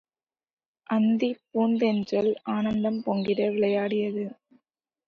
அந்திப் 0.89 1.41
பூந்தென்றல் 1.51 2.31
ஆனந்தம் 2.49 2.99
பொங்கிட 3.05 3.51
விளையாடியது. 3.53 4.25